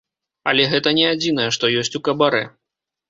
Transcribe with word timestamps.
Але 0.51 0.63
гэта 0.71 0.93
не 0.99 1.05
адзінае, 1.09 1.45
што 1.59 1.73
ёсць 1.83 1.93
у 2.01 2.05
кабарэ. 2.09 2.43